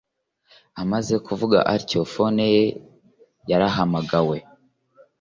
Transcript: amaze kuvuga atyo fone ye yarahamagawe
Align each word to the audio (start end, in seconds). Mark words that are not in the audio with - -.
amaze 0.81 1.13
kuvuga 1.25 1.57
atyo 1.75 1.99
fone 2.13 2.45
ye 2.55 2.63
yarahamagawe 3.49 4.37